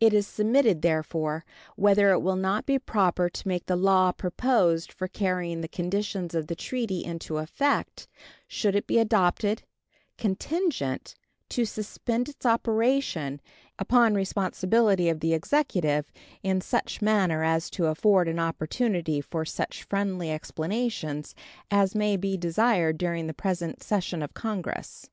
It 0.00 0.14
is 0.14 0.26
submitted, 0.26 0.80
therefore, 0.80 1.44
whether 1.76 2.10
it 2.12 2.20
will 2.22 2.36
not 2.36 2.64
be 2.64 2.78
proper 2.78 3.28
to 3.28 3.46
make 3.46 3.66
the 3.66 3.76
law 3.76 4.10
proposed 4.10 4.90
for 4.90 5.06
carrying 5.08 5.60
the 5.60 5.68
conditions 5.68 6.34
of 6.34 6.46
the 6.46 6.54
treaty 6.56 7.04
into 7.04 7.36
effect, 7.36 8.08
should 8.48 8.74
it 8.74 8.86
be 8.86 8.98
adopted, 8.98 9.64
contingent; 10.16 11.14
to 11.50 11.66
suspend 11.66 12.30
its 12.30 12.46
operation, 12.46 13.42
upon 13.78 14.14
the 14.14 14.16
responsibility 14.16 15.10
of 15.10 15.20
the 15.20 15.34
Executive, 15.34 16.10
in 16.42 16.62
such 16.62 17.02
manner 17.02 17.44
as 17.44 17.68
to 17.68 17.88
afford 17.88 18.28
an 18.28 18.38
opportunity 18.38 19.20
for 19.20 19.44
such 19.44 19.82
friendly 19.84 20.30
explanations 20.30 21.34
as 21.70 21.94
may 21.94 22.16
be 22.16 22.38
desired 22.38 22.96
during 22.96 23.26
the 23.26 23.34
present 23.34 23.82
session 23.82 24.22
of 24.22 24.32
Congress. 24.32 25.10